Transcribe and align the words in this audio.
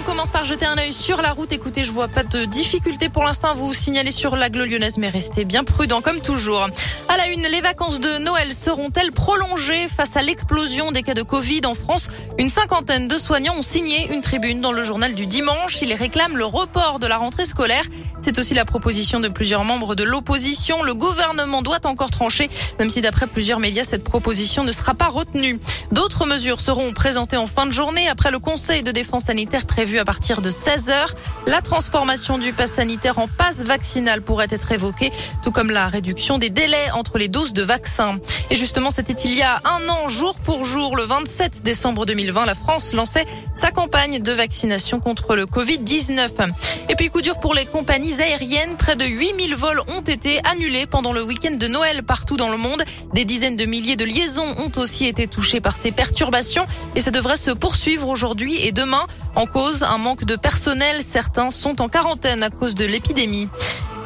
On 0.00 0.02
commence 0.02 0.30
par 0.30 0.46
jeter 0.46 0.64
un 0.64 0.78
œil 0.78 0.94
sur 0.94 1.20
la 1.20 1.32
route. 1.32 1.52
Écoutez, 1.52 1.84
je 1.84 1.92
vois 1.92 2.08
pas 2.08 2.22
de 2.22 2.46
difficulté 2.46 3.10
pour 3.10 3.22
l'instant 3.22 3.50
à 3.50 3.54
vous 3.54 3.74
signaler 3.74 4.12
sur 4.12 4.34
l'agglo 4.34 4.64
lyonnaise, 4.64 4.96
mais 4.96 5.10
restez 5.10 5.44
bien 5.44 5.62
prudents 5.62 6.00
comme 6.00 6.22
toujours. 6.22 6.68
À 7.08 7.16
la 7.18 7.28
une, 7.28 7.42
les 7.42 7.60
vacances 7.60 8.00
de 8.00 8.18
Noël 8.18 8.54
seront-elles 8.54 9.12
prolongées 9.12 9.88
face 9.88 10.16
à 10.16 10.22
l'explosion 10.22 10.90
des 10.90 11.02
cas 11.02 11.12
de 11.12 11.22
Covid 11.22 11.60
en 11.66 11.74
France? 11.74 12.08
Une 12.38 12.48
cinquantaine 12.48 13.08
de 13.08 13.18
soignants 13.18 13.56
ont 13.58 13.62
signé 13.62 14.10
une 14.10 14.22
tribune 14.22 14.62
dans 14.62 14.72
le 14.72 14.84
journal 14.84 15.14
du 15.14 15.26
dimanche. 15.26 15.82
Ils 15.82 15.92
réclament 15.92 16.38
le 16.38 16.46
report 16.46 16.98
de 16.98 17.06
la 17.06 17.18
rentrée 17.18 17.44
scolaire. 17.44 17.84
C'est 18.22 18.38
aussi 18.38 18.54
la 18.54 18.64
proposition 18.64 19.20
de 19.20 19.28
plusieurs 19.28 19.64
membres 19.64 19.94
de 19.94 20.04
l'opposition. 20.04 20.82
Le 20.82 20.94
gouvernement 20.94 21.60
doit 21.60 21.84
encore 21.84 22.10
trancher, 22.10 22.48
même 22.78 22.88
si 22.88 23.02
d'après 23.02 23.26
plusieurs 23.26 23.60
médias, 23.60 23.84
cette 23.84 24.04
proposition 24.04 24.64
ne 24.64 24.72
sera 24.72 24.94
pas 24.94 25.08
retenue. 25.08 25.58
D'autres 25.92 26.24
mesures 26.26 26.60
seront 26.60 26.92
présentées 26.92 27.36
en 27.36 27.46
fin 27.46 27.66
de 27.66 27.72
journée 27.72 28.08
après 28.08 28.30
le 28.30 28.38
Conseil 28.38 28.82
de 28.82 28.92
défense 28.92 29.24
sanitaire 29.24 29.66
prévu 29.66 29.89
à 29.98 30.04
partir 30.04 30.40
de 30.40 30.50
16 30.50 30.90
heures. 30.90 31.14
La 31.46 31.62
transformation 31.62 32.38
du 32.38 32.52
pass 32.52 32.72
sanitaire 32.72 33.18
en 33.18 33.28
passe 33.28 33.62
vaccinal 33.62 34.22
pourrait 34.22 34.48
être 34.50 34.72
évoquée, 34.72 35.10
tout 35.42 35.50
comme 35.50 35.70
la 35.70 35.88
réduction 35.88 36.38
des 36.38 36.50
délais 36.50 36.90
entre 36.92 37.18
les 37.18 37.28
doses 37.28 37.52
de 37.52 37.62
vaccins. 37.62 38.18
Et 38.50 38.56
justement, 38.56 38.90
c'était 38.90 39.12
il 39.12 39.34
y 39.34 39.42
a 39.42 39.60
un 39.64 39.88
an, 39.88 40.08
jour 40.08 40.34
pour 40.38 40.64
jour, 40.64 40.96
le 40.96 41.04
27 41.04 41.62
décembre 41.62 42.06
2020, 42.06 42.46
la 42.46 42.54
France 42.54 42.92
lançait 42.92 43.24
sa 43.54 43.70
campagne 43.70 44.20
de 44.20 44.32
vaccination 44.32 45.00
contre 45.00 45.36
le 45.36 45.46
Covid-19. 45.46 46.50
Et 46.88 46.96
puis 46.96 47.10
coup 47.10 47.22
dur 47.22 47.38
pour 47.38 47.54
les 47.54 47.66
compagnies 47.66 48.20
aériennes. 48.20 48.76
Près 48.76 48.96
de 48.96 49.04
8000 49.04 49.54
vols 49.54 49.80
ont 49.88 50.00
été 50.00 50.40
annulés 50.44 50.86
pendant 50.86 51.12
le 51.12 51.22
week-end 51.22 51.56
de 51.56 51.66
Noël 51.66 52.02
partout 52.02 52.36
dans 52.36 52.48
le 52.48 52.56
monde. 52.56 52.82
Des 53.14 53.24
dizaines 53.24 53.56
de 53.56 53.64
milliers 53.64 53.96
de 53.96 54.04
liaisons 54.04 54.54
ont 54.58 54.72
aussi 54.76 55.06
été 55.06 55.26
touchées 55.26 55.60
par 55.60 55.76
ces 55.76 55.92
perturbations 55.92 56.66
et 56.94 57.00
ça 57.00 57.10
devrait 57.10 57.36
se 57.36 57.50
poursuivre 57.50 58.08
aujourd'hui 58.08 58.60
et 58.60 58.72
demain. 58.72 59.04
En 59.36 59.46
cause, 59.46 59.82
un 59.82 59.98
manque 59.98 60.24
de 60.24 60.36
personnel. 60.36 61.02
Certains 61.02 61.50
sont 61.50 61.80
en 61.80 61.88
quarantaine 61.88 62.42
à 62.42 62.50
cause 62.50 62.74
de 62.74 62.84
l'épidémie. 62.84 63.48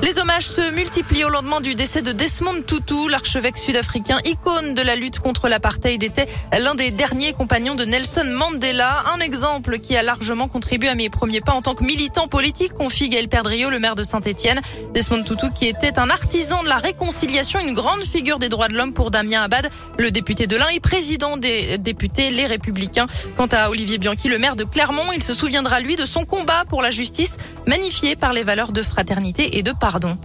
Les 0.04 0.18
hommages 0.18 0.46
se 0.46 0.70
multiplient 0.72 1.24
au 1.24 1.30
lendemain 1.30 1.62
du 1.62 1.74
décès 1.74 2.02
de 2.02 2.12
Desmond 2.12 2.60
Tutu, 2.66 3.08
l'archevêque 3.08 3.56
sud-africain, 3.56 4.18
icône 4.26 4.74
de 4.74 4.82
la 4.82 4.96
lutte 4.96 5.18
contre 5.18 5.48
l'apartheid, 5.48 6.02
était 6.02 6.26
l'un 6.60 6.74
des 6.74 6.90
derniers 6.90 7.32
compagnons 7.32 7.74
de 7.74 7.86
Nelson 7.86 8.26
Mandela. 8.26 9.02
Un 9.14 9.20
exemple 9.20 9.78
qui 9.78 9.96
a 9.96 10.02
largement 10.02 10.46
contribué 10.46 10.90
à 10.90 10.94
mes 10.94 11.08
premiers 11.08 11.40
pas 11.40 11.52
en 11.52 11.62
tant 11.62 11.74
que 11.74 11.82
militant 11.84 12.28
politique, 12.28 12.74
confie 12.74 13.08
Gaël 13.08 13.28
Perdriau, 13.28 13.70
le 13.70 13.78
maire 13.78 13.94
de 13.94 14.02
Saint-Etienne. 14.02 14.60
Desmond 14.92 15.22
Tutu 15.22 15.50
qui 15.54 15.68
était 15.68 15.98
un 15.98 16.10
artisan 16.10 16.62
de 16.62 16.68
la 16.68 16.76
réconciliation, 16.76 17.58
une 17.60 17.72
grande 17.72 18.02
figure 18.02 18.38
des 18.38 18.50
droits 18.50 18.68
de 18.68 18.74
l'homme 18.74 18.92
pour 18.92 19.10
Damien 19.10 19.40
Abad, 19.40 19.70
le 19.96 20.10
député 20.10 20.46
de 20.46 20.56
l'Ain 20.56 20.68
et 20.68 20.80
président 20.80 21.38
des 21.38 21.78
députés 21.78 22.28
Les 22.28 22.44
Républicains. 22.44 23.06
Quant 23.38 23.48
à 23.50 23.70
Olivier 23.70 23.96
Bianchi, 23.96 24.28
le 24.28 24.38
maire 24.38 24.56
de 24.56 24.64
Clermont, 24.64 25.12
il 25.14 25.22
se 25.22 25.32
souviendra 25.32 25.80
lui 25.80 25.96
de 25.96 26.04
son 26.04 26.26
combat 26.26 26.64
pour 26.68 26.82
la 26.82 26.90
justice, 26.90 27.38
magnifié 27.66 28.16
par 28.16 28.32
les 28.32 28.42
valeurs 28.42 28.72
de 28.72 28.82
fraternité 28.82 29.58
et 29.58 29.62
de 29.62 29.72
pardon. 29.72 30.16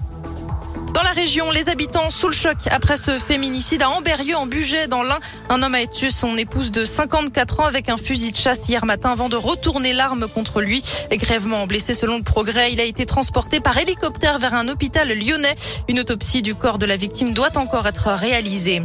Dans 0.93 1.03
la 1.03 1.11
région, 1.11 1.51
les 1.51 1.69
habitants 1.69 2.09
sous 2.09 2.27
le 2.27 2.33
choc 2.33 2.57
après 2.71 2.97
ce 2.97 3.19
féminicide 3.19 3.83
à 3.83 3.89
Amberieux 3.89 4.35
en 4.35 4.47
Bugey 4.47 4.87
dans 4.87 5.03
l'Ain. 5.03 5.19
Un 5.49 5.61
homme 5.61 5.75
a 5.75 5.85
tué 5.85 6.09
son 6.09 6.35
épouse 6.35 6.71
de 6.71 6.83
54 6.83 7.59
ans 7.59 7.65
avec 7.65 7.89
un 7.89 7.97
fusil 7.97 8.31
de 8.31 8.35
chasse 8.35 8.67
hier 8.67 8.85
matin 8.85 9.11
avant 9.11 9.29
de 9.29 9.35
retourner 9.35 9.93
l'arme 9.93 10.27
contre 10.27 10.61
lui. 10.61 10.83
Grèvement 11.11 11.67
blessé 11.67 11.93
selon 11.93 12.17
le 12.17 12.23
progrès, 12.23 12.73
il 12.73 12.79
a 12.79 12.85
été 12.85 13.05
transporté 13.05 13.59
par 13.59 13.77
hélicoptère 13.77 14.39
vers 14.39 14.55
un 14.55 14.67
hôpital 14.67 15.07
lyonnais. 15.17 15.55
Une 15.87 15.99
autopsie 15.99 16.41
du 16.41 16.55
corps 16.55 16.79
de 16.79 16.87
la 16.87 16.97
victime 16.97 17.33
doit 17.33 17.57
encore 17.57 17.87
être 17.87 18.09
réalisée. 18.09 18.81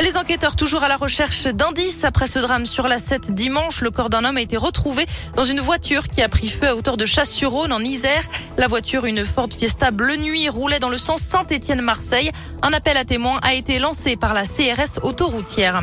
Les 0.00 0.16
enquêteurs 0.16 0.54
toujours 0.54 0.84
à 0.84 0.88
la 0.88 0.96
recherche 0.96 1.48
d'indices 1.48 2.04
après 2.04 2.28
ce 2.28 2.38
drame 2.38 2.66
sur 2.66 2.86
la 2.86 2.98
7 2.98 3.32
dimanche. 3.32 3.80
Le 3.80 3.90
corps 3.90 4.10
d'un 4.10 4.24
homme 4.24 4.36
a 4.36 4.40
été 4.40 4.56
retrouvé 4.56 5.04
dans 5.34 5.42
une 5.42 5.58
voiture 5.58 6.06
qui 6.06 6.22
a 6.22 6.28
pris 6.28 6.48
feu 6.48 6.68
à 6.68 6.76
hauteur 6.76 6.96
de 6.96 7.04
Chasse-sur-Rhône 7.04 7.72
en 7.72 7.80
Isère. 7.80 8.22
La 8.56 8.68
voiture, 8.68 9.06
une 9.06 9.24
Ford 9.24 9.48
Fiesta 9.50 9.90
bleu 9.90 10.16
nuit, 10.16 10.48
roulait 10.48 10.78
dans 10.78 10.88
le 10.88 10.98
sens 10.98 11.22
Saint-Étienne-Marseille. 11.22 12.30
Un 12.62 12.72
appel 12.72 12.96
à 12.96 13.04
témoins 13.04 13.40
a 13.42 13.54
été 13.54 13.80
lancé 13.80 14.14
par 14.14 14.34
la 14.34 14.44
CRS 14.44 15.02
autoroutière. 15.02 15.82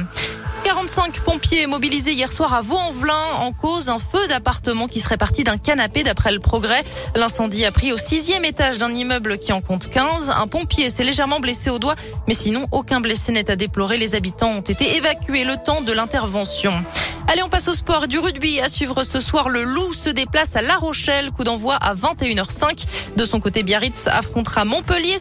45 0.85 1.21
pompiers 1.21 1.65
mobilisés 1.65 2.13
hier 2.13 2.31
soir 2.31 2.53
à 2.53 2.61
Vaux-en-Velin 2.61 3.39
en 3.39 3.51
cause 3.53 3.89
un 3.89 3.97
feu 3.97 4.27
d'appartement 4.27 4.87
qui 4.87 4.99
serait 4.99 5.17
parti 5.17 5.43
d'un 5.43 5.57
canapé 5.57 6.03
d'après 6.03 6.31
le 6.31 6.39
progrès. 6.39 6.83
L'incendie 7.15 7.65
a 7.65 7.71
pris 7.71 7.91
au 7.91 7.97
sixième 7.97 8.45
étage 8.45 8.77
d'un 8.77 8.93
immeuble 8.93 9.39
qui 9.39 9.51
en 9.51 9.61
compte 9.61 9.89
15. 9.89 10.29
Un 10.29 10.45
pompier 10.45 10.91
s'est 10.91 11.03
légèrement 11.03 11.39
blessé 11.39 11.71
au 11.71 11.79
doigt, 11.79 11.95
mais 12.27 12.35
sinon 12.35 12.67
aucun 12.71 13.01
blessé 13.01 13.31
n'est 13.31 13.49
à 13.49 13.55
déplorer. 13.55 13.97
Les 13.97 14.13
habitants 14.13 14.51
ont 14.51 14.61
été 14.61 14.95
évacués 14.97 15.43
le 15.43 15.55
temps 15.55 15.81
de 15.81 15.91
l'intervention. 15.91 16.71
Allez, 17.27 17.41
on 17.43 17.49
passe 17.49 17.67
au 17.67 17.73
sport 17.73 18.07
du 18.07 18.19
rugby. 18.19 18.59
À 18.59 18.69
suivre 18.69 19.03
ce 19.03 19.19
soir, 19.19 19.49
le 19.49 19.63
Loup 19.63 19.93
se 19.93 20.09
déplace 20.09 20.55
à 20.55 20.61
La 20.61 20.75
Rochelle. 20.75 21.31
Coup 21.31 21.43
d'envoi 21.43 21.75
à 21.75 21.95
21h05. 21.95 22.85
De 23.17 23.25
son 23.25 23.39
côté, 23.39 23.63
Biarritz 23.63 24.07
affrontera 24.07 24.63
Montpellier. 24.63 25.17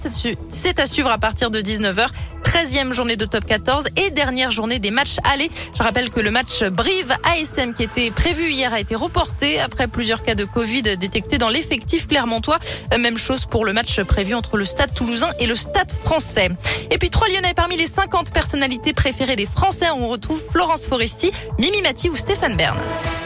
C'est 0.51 0.79
à 0.79 0.87
suivre 0.87 1.11
à 1.11 1.19
partir 1.19 1.51
de 1.51 1.61
19h. 1.61 2.09
13e 2.55 2.93
journée 2.93 3.17
de 3.17 3.25
top 3.25 3.45
14 3.47 3.89
et 3.97 4.11
dernière 4.11 4.53
journée 4.53 4.79
des 4.79 4.93
matchs 4.93 5.17
allés. 5.25 5.51
Je 5.77 5.83
rappelle 5.83 6.11
que 6.11 6.21
le 6.21 6.31
match 6.31 6.63
Brive-ASM 6.63 7.73
qui 7.73 7.83
était 7.83 8.13
prévu 8.13 8.49
hier 8.53 8.73
a 8.73 8.79
été 8.79 8.95
reporté 8.95 9.59
après 9.59 9.89
plusieurs 9.89 10.23
cas 10.23 10.37
de 10.37 10.45
Covid 10.45 10.83
détectés 10.97 11.37
dans 11.39 11.49
l'effectif 11.49 12.07
clermontois. 12.07 12.61
Même 12.97 13.19
chose 13.19 13.47
pour 13.47 13.65
le 13.65 13.73
match 13.73 14.01
prévu 14.03 14.35
entre 14.35 14.57
le 14.57 14.65
Stade 14.65 14.95
toulousain 14.95 15.31
et 15.41 15.47
le 15.47 15.57
Stade 15.57 15.91
français. 15.91 16.51
Et 16.93 16.99
puis 16.99 17.11
trois 17.11 17.27
Lyonnais 17.29 17.55
parmi 17.57 17.77
les 17.77 17.89
50 17.89 18.33
personnalités 18.33 18.93
préférées 18.93 19.35
des 19.35 19.47
Français. 19.47 19.91
On 19.91 20.07
retrouve 20.07 20.41
Florence 20.53 20.87
Foresti, 20.87 21.33
Mimi 21.59 21.83
Ou 21.95 22.17
Stéphane 22.17 22.57
Bern. 22.57 23.24